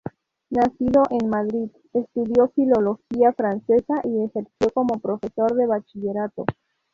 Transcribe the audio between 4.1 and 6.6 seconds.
ejerció como profesor de bachillerato.